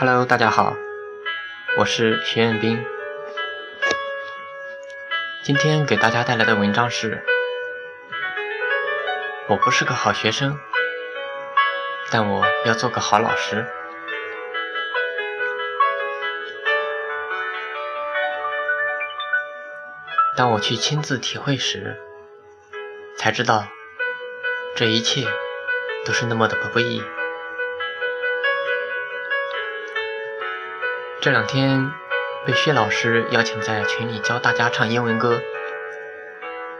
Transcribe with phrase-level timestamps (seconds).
[0.00, 0.74] Hello，大家好，
[1.76, 2.82] 我是徐彦斌。
[5.42, 7.22] 今天给大家带来的文章是：
[9.46, 10.58] 我不是个好学生，
[12.10, 13.66] 但我要做个好老师。
[20.34, 22.00] 当我去亲自体会时，
[23.18, 23.66] 才知道
[24.74, 25.26] 这一切
[26.06, 27.02] 都是那么的不易。
[31.22, 31.92] 这两天
[32.46, 35.42] 被薛老师邀请在群里教大家唱英文歌，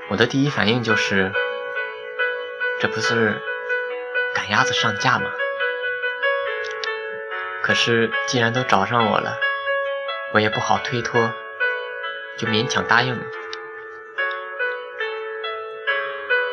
[0.08, 1.30] 我的第一反应就是，
[2.80, 3.38] 这不是
[4.34, 5.30] 赶鸭子上架吗？
[7.62, 9.36] 可是既然都找上我了，
[10.32, 11.34] 我也不好推脱，
[12.38, 13.22] 就勉强答应了。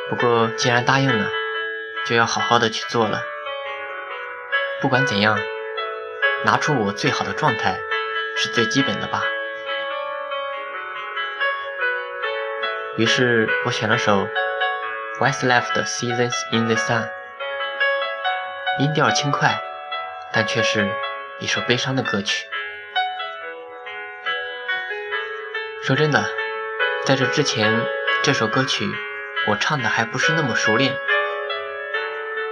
[0.10, 1.30] 不过既然答应了，
[2.05, 3.22] 就要好好的去做了。
[4.82, 5.40] 不管怎样。
[6.46, 7.80] 拿出我最好的状态
[8.38, 9.24] 是最基本的吧。
[12.96, 14.27] 于是我选了首
[15.20, 17.10] Westlife 的 Seasons in the Sun，
[18.80, 19.60] 音调轻快，
[20.32, 20.88] 但却是
[21.40, 22.48] 一首悲伤的歌曲。
[25.84, 26.24] 说真的，
[27.05, 27.82] 在这之前，
[28.24, 28.85] 这首歌曲
[29.48, 30.96] 我唱的还不是那么熟练，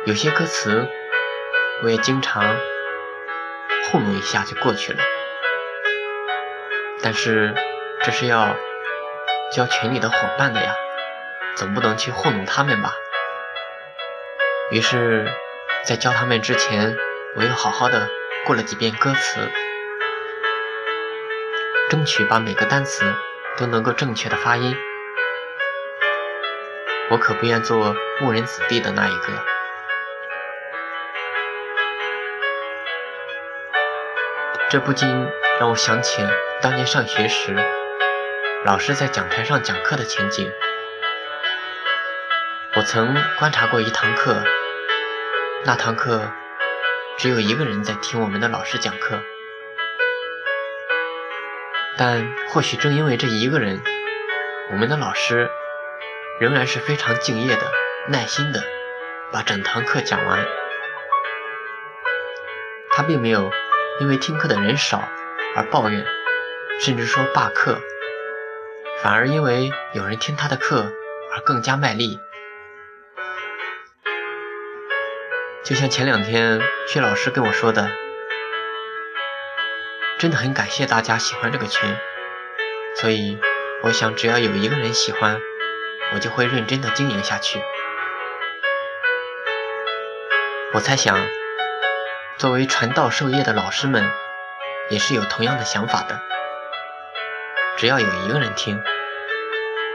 [0.05, 0.89] 有些歌词
[1.83, 2.55] 我也经常。
[3.91, 4.99] 糊弄一下就过去了，
[7.01, 7.53] 但是
[8.03, 8.55] 这是要
[9.51, 10.75] 教群里的伙伴的呀，
[11.55, 12.93] 总不能去糊弄他们吧？
[14.71, 15.31] 于是，
[15.83, 16.97] 在教他们之前，
[17.35, 18.09] 我又好好的
[18.45, 19.51] 过了几遍歌词，
[21.89, 23.05] 争取把每个单词
[23.57, 24.75] 都能够正确的发音。
[27.11, 29.54] 我可不愿做误人子弟的那一个。
[34.67, 35.07] 这不禁
[35.59, 36.23] 让我想起
[36.59, 37.55] 当年上学时，
[38.65, 40.51] 老师在讲台上讲课的情景。
[42.75, 44.43] 我曾观察过一堂课，
[45.65, 46.31] 那堂课
[47.17, 49.21] 只有一个人在听我们的老师讲课，
[51.95, 53.81] 但或许正因为这一个人，
[54.71, 55.47] 我们的老师
[56.39, 57.71] 仍然是非常敬业的、
[58.09, 58.63] 耐心的
[59.31, 60.43] 把整堂课讲完。
[62.89, 63.51] 他并没有。
[64.01, 65.01] 因为听课的人少
[65.55, 66.05] 而抱怨，
[66.81, 67.79] 甚至说罢课，
[69.01, 70.91] 反而因为有人听他的课
[71.33, 72.19] 而更加卖力。
[75.63, 77.89] 就像前两天薛老师跟我说的，
[80.19, 81.89] 真的很感谢大家喜欢这个群，
[82.97, 83.39] 所以
[83.81, 85.39] 我想只要有一个人喜欢，
[86.13, 87.61] 我就会认真的经营下去。
[90.73, 91.44] 我猜想。
[92.37, 94.11] 作为传道授业的老师们，
[94.89, 96.19] 也是有同样的想法的。
[97.77, 98.83] 只要有一个人听，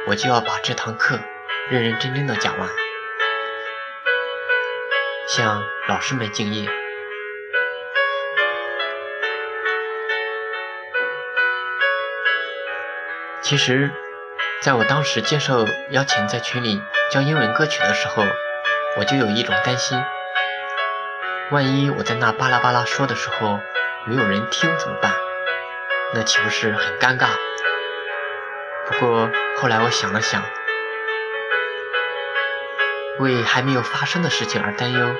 [0.07, 1.19] 我就要把这堂课
[1.69, 2.67] 认认真真的讲完，
[5.29, 6.67] 向老师们敬业。
[13.43, 13.91] 其实，
[14.63, 16.81] 在我当时接受邀请在群里
[17.13, 18.25] 教英文歌曲的时候，
[18.97, 20.03] 我就有一种担心。
[21.51, 23.59] 万一我在那巴拉巴拉说的时候
[24.07, 25.13] 没有人听怎么办？
[26.15, 27.31] 那岂不是很尴尬？
[28.87, 30.45] 不过后来我想了想，
[33.19, 35.13] 为还没有发生的事情而担忧，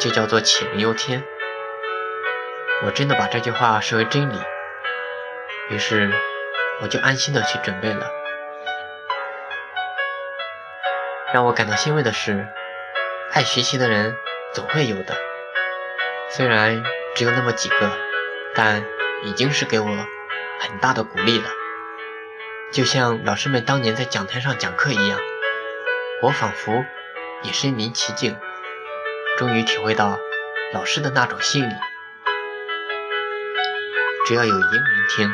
[0.00, 1.22] 就叫做杞人忧天。
[2.84, 4.42] 我真的把这句话视为真理，
[5.70, 6.10] 于是
[6.82, 8.10] 我就安心的去准备了。
[11.32, 12.44] 让我感到欣慰的是，
[13.32, 14.16] 爱学习的人
[14.52, 15.27] 总会有的。
[16.30, 16.82] 虽然
[17.14, 17.90] 只有那么几个，
[18.54, 18.84] 但
[19.24, 21.48] 已经是给我很大的鼓励了。
[22.70, 25.18] 就像老师们当年在讲台上讲课一样，
[26.22, 26.84] 我仿佛
[27.42, 28.36] 也身临其境，
[29.38, 30.18] 终于体会到
[30.74, 31.72] 老师的那种心理。
[34.26, 35.32] 只要有一个人听，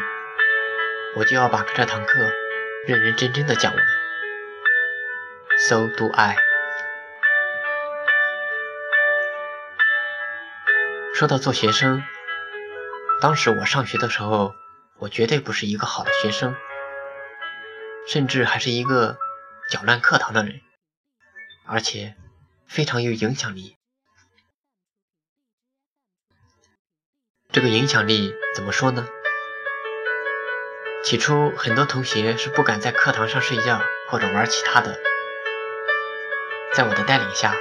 [1.16, 2.20] 我就要把这堂课
[2.86, 3.84] 认认真真的讲完。
[5.68, 6.43] So do I。
[11.14, 12.02] 说到做学生，
[13.20, 14.52] 当时我上学的时候，
[14.98, 16.56] 我绝对不是一个好的学生，
[18.08, 19.16] 甚至还是一个
[19.70, 20.60] 搅乱课堂的人，
[21.66, 22.16] 而且
[22.66, 23.76] 非常有影响力。
[27.52, 29.06] 这个影响力怎么说呢？
[31.04, 34.98] 起初很多同学是不敢在课堂上睡觉或者玩其他的，
[36.72, 37.54] 在我的带领下，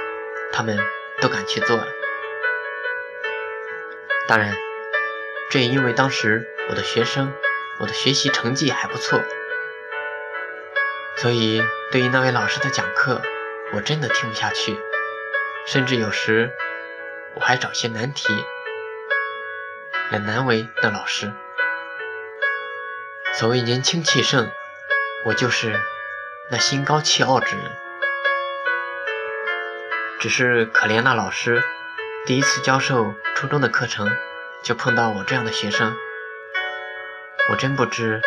[0.52, 0.76] 他们
[1.20, 1.86] 都敢去做了。
[4.26, 4.56] 当然，
[5.50, 7.32] 这也因为当时我的学生，
[7.78, 9.20] 我的学习成绩还不错，
[11.16, 11.62] 所以
[11.92, 13.20] 对于那位老师的讲课，
[13.74, 14.78] 我真的听不下去，
[15.66, 16.50] 甚至有时
[17.34, 18.26] 我还找些难题
[20.10, 21.30] 来难为那老师。
[23.34, 24.50] 所谓年轻气盛，
[25.26, 25.78] 我就是
[26.50, 27.64] 那心高气傲之人。
[30.20, 31.62] 只是可怜那老师，
[32.26, 34.10] 第一次教授初中的课程，
[34.62, 35.94] 就碰到我这样的学生。
[37.50, 38.22] 我真不知，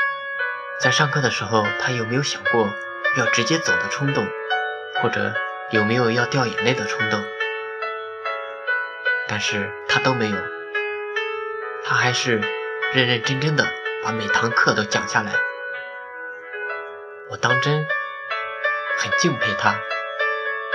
[0.80, 2.70] 在上课的时候，他有没有想过
[3.18, 4.28] 要直接走的冲动，
[5.02, 5.34] 或者
[5.72, 7.20] 有没有要掉眼泪的冲动。
[9.28, 10.38] 但是他都没有，
[11.84, 12.40] 他还是
[12.94, 13.66] 认认真真的。
[14.04, 15.34] 把每堂课都讲下来，
[17.30, 17.86] 我当真
[19.00, 19.76] 很敬佩他，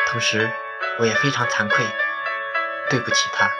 [0.08, 0.50] 同时
[0.98, 1.86] 我也非常惭愧，
[2.92, 3.50] 对不起他，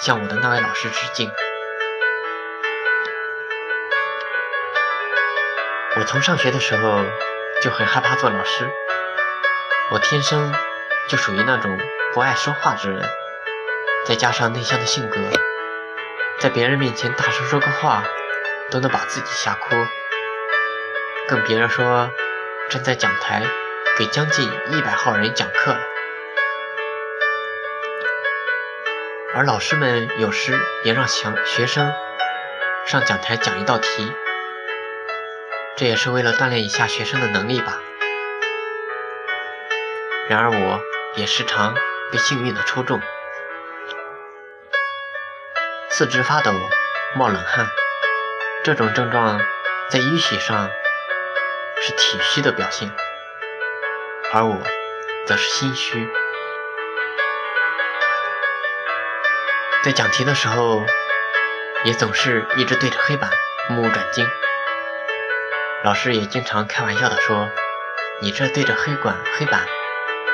[0.00, 1.30] 向我的那位老师致敬。
[5.96, 7.04] 我从上学的时候
[7.62, 8.68] 就很害怕做老师，
[9.92, 10.52] 我天生
[11.08, 11.78] 就属于那种
[12.12, 13.08] 不爱说话之人，
[14.04, 15.16] 再加上内向的性格。
[16.40, 18.02] 在别人面前大声说个话，
[18.72, 19.76] 都能把自己吓哭，
[21.28, 22.10] 更别说
[22.70, 23.44] 站在讲台
[23.96, 25.91] 给将近一百号人讲课了。
[29.34, 31.90] 而老师们有时也让想学生
[32.84, 34.12] 上讲台讲一道题，
[35.74, 37.80] 这也是为了锻炼一下学生的能力吧。
[40.28, 40.80] 然而，我
[41.16, 41.74] 也时常
[42.12, 43.00] 被幸运的抽中。
[45.88, 46.52] 四肢发抖、
[47.14, 47.66] 冒冷汗，
[48.62, 49.40] 这种症状
[49.88, 50.70] 在医学上
[51.80, 52.90] 是体虚的表现，
[54.34, 54.58] 而我
[55.26, 56.06] 则是心虚。
[59.82, 60.86] 在讲题的时候，
[61.84, 63.28] 也总是一直对着黑板
[63.68, 64.24] 目不转睛。
[65.82, 67.48] 老师也经常开玩笑的说
[68.22, 69.66] ：“你这对着黑管黑板，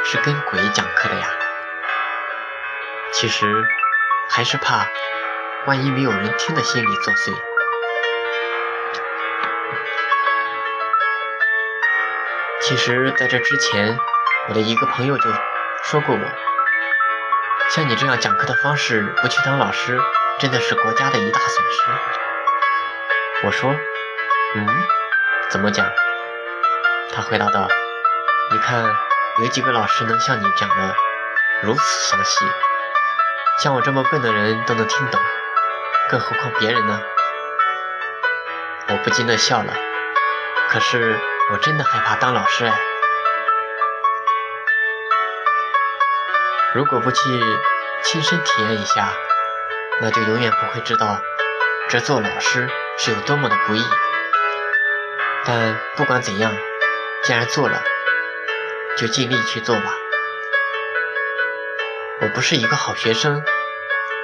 [0.04, 1.30] 是跟鬼讲课的呀。”
[3.14, 3.64] 其实
[4.28, 4.86] 还是怕。
[5.66, 7.32] 万一没有人听的心理作祟。
[12.60, 13.98] 其实，在这之前，
[14.48, 15.24] 我的一个朋友就
[15.84, 16.20] 说过我，
[17.70, 20.00] 像你这样讲课的方式，不去当老师，
[20.38, 23.46] 真的是国家的一大损失。
[23.46, 23.70] 我说，
[24.54, 24.66] 嗯，
[25.50, 25.86] 怎么讲？
[27.14, 27.68] 他回答道
[28.50, 28.84] ：“你看，
[29.42, 30.94] 有几个老师能像你讲的
[31.62, 32.46] 如此详细，
[33.62, 35.20] 像我这么笨的人都能听懂。”
[36.08, 37.02] 更何况别人呢？
[38.88, 39.74] 我不禁的笑了。
[40.70, 41.18] 可是
[41.52, 42.87] 我真的害怕当老师哎。
[46.74, 47.18] 如果不去
[48.02, 49.12] 亲身体验一下，
[50.00, 51.20] 那就永远不会知道
[51.88, 52.68] 这做老师
[52.98, 53.82] 是有多么的不易。
[55.44, 56.52] 但不管怎样，
[57.22, 57.82] 既然做了，
[58.96, 59.94] 就尽力去做吧。
[62.20, 63.42] 我不是一个好学生，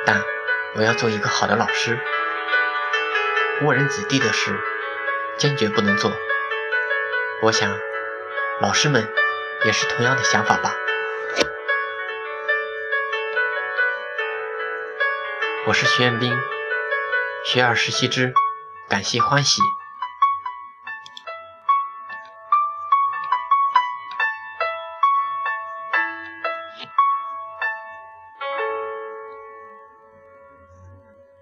[0.06, 0.22] 但。
[0.76, 2.00] 我要做一个好的老师，
[3.62, 4.58] 误人子弟的事
[5.36, 6.10] 坚决不能做。
[7.42, 7.78] 我想，
[8.60, 9.08] 老师们
[9.64, 10.74] 也是同样的想法吧。
[15.66, 16.30] 我是徐彦斌，
[17.46, 18.34] 学而时习之，
[18.86, 19.62] 感谢欢喜。